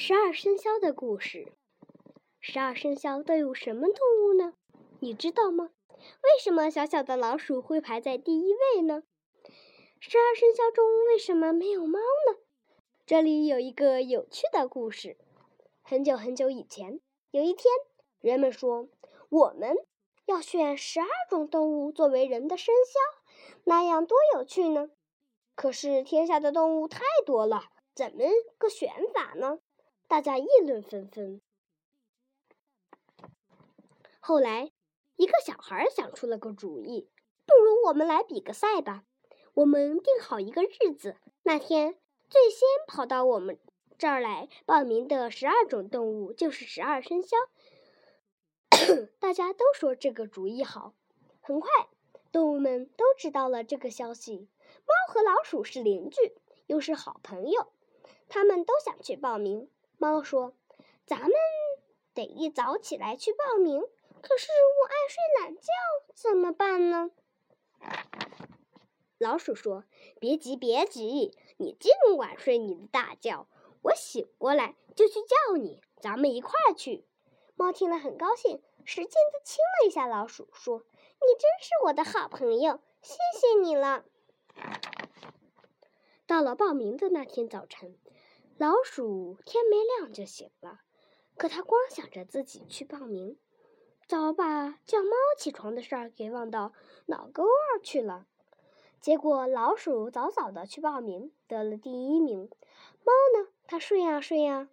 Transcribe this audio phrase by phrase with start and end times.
[0.00, 1.52] 十二生肖的故事。
[2.38, 4.54] 十二生肖都有什么动物呢？
[5.00, 5.70] 你知道吗？
[5.88, 9.02] 为什么小小的老鼠会排在第一位呢？
[9.98, 12.38] 十二生肖中为什么没有猫呢？
[13.06, 15.16] 这里有一个有趣的故事。
[15.82, 17.00] 很久很久以前，
[17.32, 17.64] 有一天，
[18.20, 18.88] 人们说
[19.28, 19.76] 我们
[20.26, 23.00] 要选十二种动物作为人的生肖，
[23.64, 24.90] 那样多有趣呢！
[25.56, 27.64] 可是天下的动物太多了，
[27.96, 28.26] 怎么
[28.58, 29.58] 个选法呢？
[30.08, 31.42] 大家议论纷纷。
[34.20, 34.72] 后来，
[35.16, 37.10] 一个小孩想出了个主意
[37.44, 39.04] ：“不如我们来比个赛吧！
[39.52, 41.98] 我们定好一个日子，那天
[42.30, 43.58] 最先跑到我们
[43.98, 47.36] 这儿来报名的十二种动物就是十二生肖。
[49.20, 50.94] ”大家都说这个主意好。
[51.40, 51.70] 很快，
[52.32, 54.48] 动物们都知道了这个消息。
[54.86, 56.34] 猫和老鼠是邻居，
[56.66, 57.72] 又是好朋友，
[58.26, 59.68] 他们都想去报名。
[59.98, 60.54] 猫说
[61.04, 61.32] ：“咱们
[62.14, 63.82] 得一早起来去报名，
[64.22, 64.46] 可是
[64.80, 65.72] 我爱睡懒觉，
[66.14, 67.10] 怎么办呢？”
[69.18, 69.82] 老鼠说
[70.20, 73.48] ：“别急，别急，你尽管睡你的大觉，
[73.82, 77.04] 我醒过来就去叫你，咱们一块儿去。”
[77.56, 80.84] 猫听了很高兴，使劲地亲了一下老鼠，说
[81.20, 84.04] ：“你真是我的好朋友，谢谢你了。”
[86.24, 87.98] 到了报名的那天早晨。
[88.58, 90.80] 老鼠天没亮就醒了，
[91.36, 93.38] 可他光想着自己去报名，
[94.08, 96.72] 早把叫猫起床的事儿给忘到
[97.06, 98.26] 脑沟儿去了。
[99.00, 102.50] 结果老鼠早早的去报名，得了第一名。
[103.04, 104.68] 猫呢，它睡呀睡呀，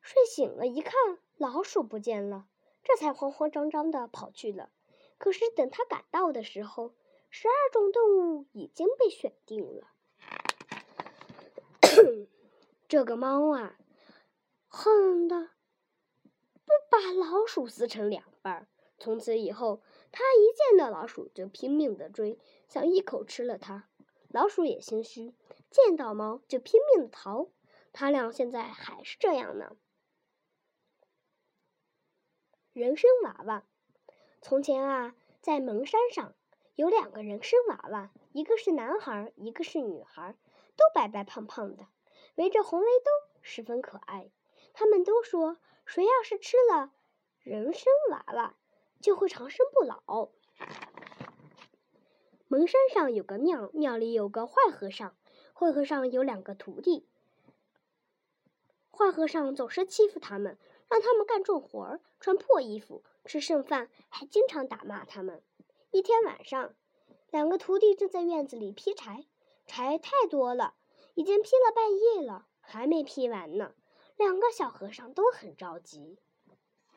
[0.00, 2.46] 睡醒了一看，老鼠不见了，
[2.84, 4.70] 这才慌慌张张的跑去了。
[5.18, 6.94] 可是等他赶到的时候，
[7.28, 9.88] 十二种动物已经被选定了。
[12.90, 13.78] 这个猫啊，
[14.66, 15.50] 恨的
[16.64, 18.66] 不把老鼠撕成两半儿。
[18.98, 23.88] 从此以后，它一见到老鼠就拼命的追，想一口吃了它。
[24.30, 25.36] 老鼠也心虚，
[25.70, 27.46] 见到猫就拼命的逃。
[27.92, 29.76] 他俩现在还是这样呢。
[32.72, 33.64] 人参娃娃，
[34.42, 36.34] 从前啊，在蒙山上
[36.74, 40.36] 有两个人参娃娃，一个是男孩，一个是女孩，
[40.74, 41.86] 都白白胖胖的。
[42.40, 43.10] 围着红围兜，
[43.42, 44.30] 十分可爱。
[44.72, 46.90] 他们都说，谁要是吃了
[47.42, 48.54] 人参娃娃，
[48.98, 50.30] 就会长生不老。
[52.48, 55.14] 蒙山上有个庙，庙里有个坏和尚。
[55.52, 57.06] 坏和尚有两个徒弟。
[58.90, 60.56] 坏和尚总是欺负他们，
[60.88, 65.42] 让他们干重活儿，穿破衣服，吃剩饭，还经常打骂他们。
[65.90, 66.74] 一天晚上，
[67.28, 69.26] 两个徒弟正在院子里劈柴，
[69.66, 70.76] 柴太多了。
[71.20, 73.74] 已经劈了半夜了，还没劈完呢。
[74.16, 76.16] 两个小和尚都很着急。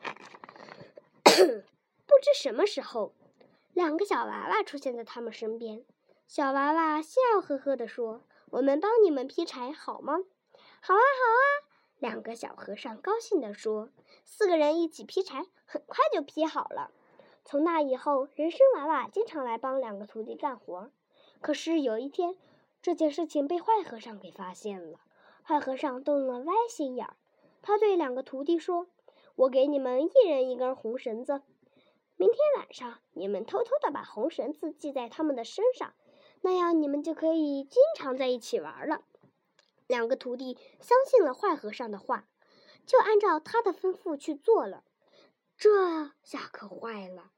[1.26, 3.12] 不知什么时候，
[3.74, 5.84] 两个小娃娃出现在他们身边。
[6.26, 10.14] 小娃娃笑呵呵地说：“我们帮你们劈柴好吗
[10.80, 11.44] ？”“好啊，好啊！”
[12.00, 13.90] 两个小和尚高兴地说。
[14.24, 16.90] 四个人一起劈柴，很快就劈好了。
[17.44, 20.90] 从那以后，人参娃娃经常来帮两个徒弟干活。
[21.42, 22.38] 可是有一天，
[22.84, 25.00] 这件事情被坏和尚给发现了，
[25.42, 27.16] 坏和尚动了歪心眼儿。
[27.62, 28.88] 他对两个徒弟说
[29.36, 31.40] ：“我给你们一人一根红绳子，
[32.16, 35.94] 明天晚上你们偷偷的把红绳子系在他们的身上，
[36.42, 39.02] 那样你们就可以经常在一起玩了。”
[39.88, 42.28] 两个徒弟相信了坏和尚的话，
[42.84, 44.84] 就按照他的吩咐去做了。
[45.56, 47.30] 这下可坏了。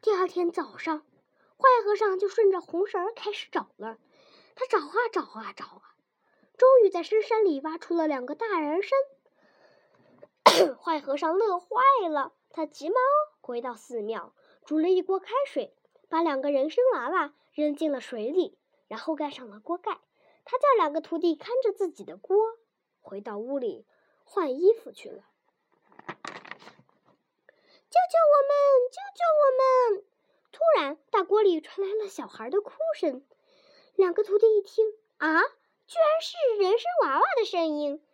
[0.00, 3.98] 第二天早上，坏和尚就顺着红绳开始找了。
[4.54, 5.82] 他找啊找啊找啊，
[6.56, 8.90] 终于在深山里挖出了两个大人参。
[10.80, 11.68] 坏和尚乐坏
[12.08, 12.96] 了，他急忙
[13.40, 14.34] 回到寺庙，
[14.64, 15.74] 煮了一锅开水，
[16.08, 18.56] 把两个人参娃娃扔进了水里，
[18.86, 20.00] 然后盖上了锅盖。
[20.44, 22.36] 他叫两个徒弟看着自己的锅，
[23.00, 23.86] 回到屋里
[24.24, 25.24] 换衣服去了。
[27.90, 28.54] 救救我们！
[28.92, 29.42] 救救我
[29.96, 30.04] 们！
[30.52, 33.24] 突然，大锅里传来了小孩的哭声。
[33.96, 35.40] 两个徒弟一听，啊，
[35.86, 38.04] 居然是人参娃娃的声音，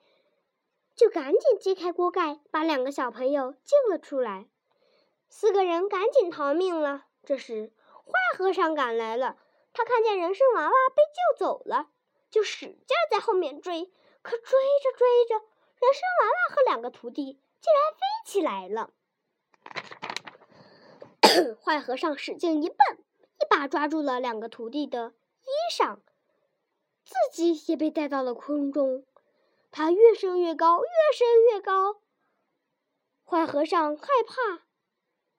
[0.95, 4.47] 就赶紧揭开锅盖，把两个小朋友救了出来。
[5.29, 7.07] 四个人赶紧逃命了。
[7.25, 7.73] 这时，
[8.05, 9.39] 坏和尚赶来了，
[9.73, 11.89] 他看见人参娃娃被救走了，
[12.31, 13.93] 就使劲在后面追。
[14.23, 18.91] 可追着追着，人参娃娃和两个徒弟竟然飞起来了。
[21.65, 25.15] 坏和尚使劲一蹦，一把抓住了两个徒弟的。
[25.43, 25.99] 衣裳，
[27.05, 29.05] 自己也被带到了空中。
[29.71, 32.01] 他越升越高，越升越高。
[33.25, 34.65] 坏和尚害怕，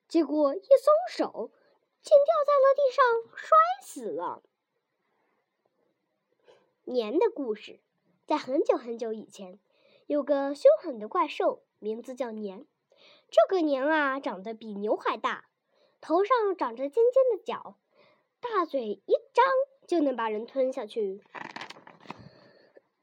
[0.07, 1.51] 结果一松手，
[2.01, 4.43] 竟掉在了地上，摔死了。
[6.85, 7.81] 年的故事，
[8.25, 9.59] 在很久很久以前，
[10.07, 12.65] 有个凶狠的怪兽，名字叫年。
[13.29, 15.49] 这个年啊，长得比牛还大，
[15.99, 17.77] 头上长着尖尖的角，
[18.39, 19.45] 大嘴一张
[19.91, 21.21] 就能把人吞下去。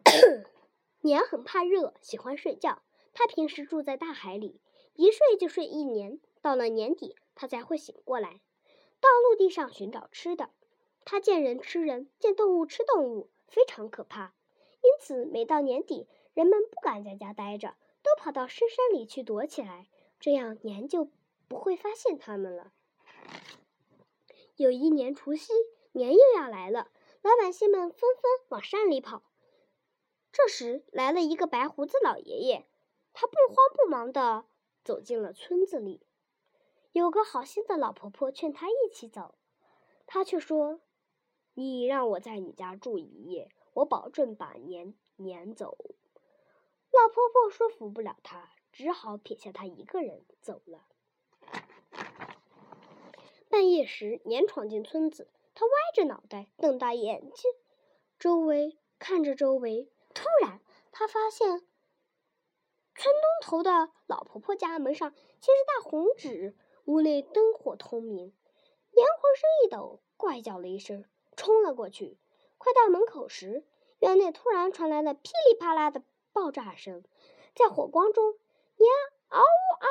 [1.05, 2.81] 年很怕热，喜欢睡觉。
[3.13, 4.59] 他平时住在大海里，
[4.95, 6.19] 一睡就睡一年。
[6.41, 8.41] 到了年底，他才会醒过来，
[9.01, 10.49] 到陆地上寻找吃的。
[11.05, 13.29] 他见人吃人，见动物吃动物。
[13.49, 14.33] 非常可怕，
[14.81, 19.89] 因此每到年底，人们不敢在家待着，都跑到深山里去躲起来，
[20.19, 21.11] 这样年就
[21.49, 22.73] 不会发现他们了。
[24.57, 25.53] 有一年除夕，
[25.93, 26.91] 年又要来了，
[27.23, 29.23] 老百姓们纷纷往山里跑。
[30.31, 32.67] 这时来了一个白胡子老爷爷，
[33.13, 34.47] 他不慌不忙地
[34.85, 36.07] 走进了村子里。
[36.93, 39.35] 有个好心的老婆婆劝他一起走，
[40.07, 40.81] 他却说。
[41.55, 45.77] 你让我在你家住一夜，我保证把年撵走。
[46.93, 50.85] 老婆婆说服不了他，只好撇下他一个人走了。
[53.49, 55.29] 半夜时，年闯进村子，
[55.59, 57.51] 他歪着脑袋，瞪大眼睛，
[58.17, 59.91] 周围看着周围。
[60.15, 60.61] 突然，
[60.93, 61.67] 他发现村
[62.95, 68.33] 东头的老婆婆家门上贴着大红纸，屋内灯火通明。
[68.93, 71.05] 年浑身一抖，怪叫了一声。
[71.37, 72.21] 冲了过去，
[72.57, 73.67] 快到门口时，
[73.99, 77.03] 院内突然传来了噼里啪啦的爆炸声，
[77.57, 78.39] 在火光中，
[78.77, 78.89] 年
[79.31, 79.89] 嗷嗷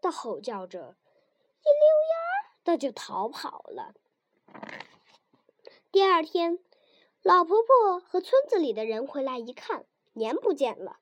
[0.00, 2.32] 的吼叫着，一溜烟儿
[2.64, 3.92] 的就逃跑了。
[5.90, 6.58] 第二天，
[7.22, 11.00] 老婆婆和村子里的人回来一看，年不见了，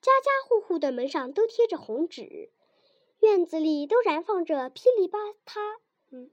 [0.00, 2.50] 家家户户的门上都贴着红纸，
[3.20, 5.78] 院子里都燃放着噼里啪啦。
[6.10, 6.30] 嗯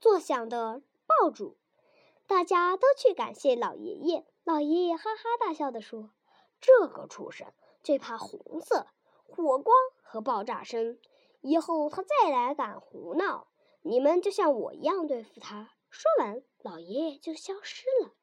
[0.00, 1.58] 作响的爆竹，
[2.26, 4.26] 大家都去感谢老爷爷。
[4.44, 6.10] 老爷爷哈哈大笑地说
[6.58, 7.52] ：“这个畜生
[7.82, 8.86] 最怕红色、
[9.28, 10.98] 火光和爆炸声，
[11.42, 13.48] 以后他再来敢胡闹，
[13.82, 18.14] 你们就像我一样对付他。”说完，老爷爷就消失了。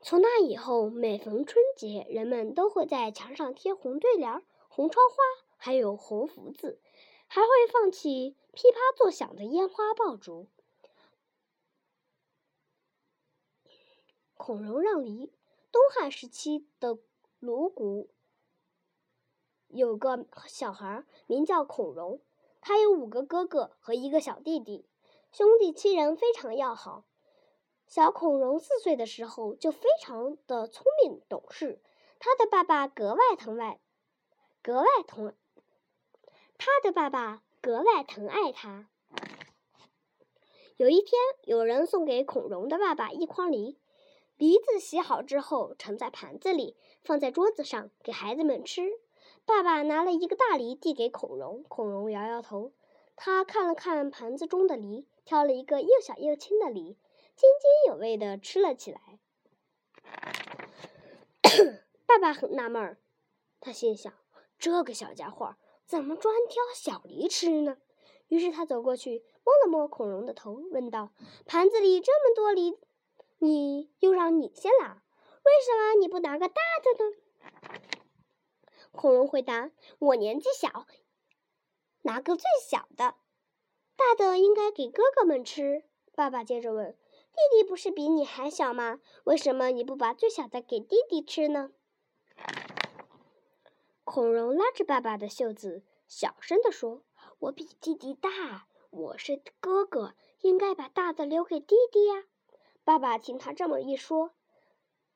[0.00, 5.16] 从那以后，每逢春节，人们都会在墙上贴红对联、红窗花，
[5.56, 6.80] 还有红福字。
[7.26, 10.48] 还会放起噼啪作响的烟花爆竹。
[14.34, 15.32] 孔融让梨。
[15.70, 16.98] 东汉时期的
[17.38, 18.10] 鲁谷
[19.68, 22.20] 有个小孩名叫孔融，
[22.62, 24.86] 他有五个哥哥和一个小弟弟，
[25.32, 27.04] 兄弟七人非常要好。
[27.88, 31.82] 小孔融四岁的时候就非常的聪明懂事，
[32.20, 33.80] 他的爸爸格外疼爱，
[34.62, 35.34] 格外疼。
[36.56, 38.88] 他的爸爸格外疼爱他。
[40.76, 43.80] 有一天，有人送给孔融的爸爸一筐梨，
[44.36, 49.01] 梨子洗好之后盛在盘子里，放在桌子上给孩子们吃。
[49.44, 52.72] 爸爸拿了一个大梨递给孔融，孔融摇摇头。
[53.16, 56.96] 他看了看盘子中的梨，挑了一个又小又轻的梨，
[57.36, 59.18] 津津有味地吃了起来。
[62.06, 62.98] 爸爸很纳闷儿，
[63.60, 64.12] 他心想：
[64.58, 65.56] 这个小家伙。
[65.84, 67.76] 怎么专挑小梨吃呢？
[68.28, 71.10] 于是他走过去摸了摸孔融的头，问道
[71.44, 72.78] ：“盘子里这么多梨，
[73.40, 75.02] 你又让你先拿，
[75.44, 77.16] 为什么你不拿个大的呢？”
[78.92, 80.86] 孔融回答：“我年纪小，
[82.02, 83.16] 拿个最小的，
[83.96, 85.84] 大的应该给哥哥们吃。”
[86.14, 86.92] 爸爸接着问
[87.32, 89.00] ：“弟弟不是比你还小吗？
[89.24, 91.72] 为什么你不把最小的给弟弟吃呢？”
[94.04, 97.02] 孔融拉着爸爸的袖子，小声地说
[97.40, 102.24] ：“我比弟弟大，我是哥哥，应该把大的留给弟弟呀。”
[102.84, 104.32] 爸爸听他这么一说，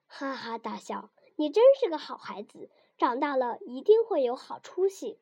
[0.07, 5.19] 哈哈大笑：“你真是个好孩子，长大了一定会有好出息。”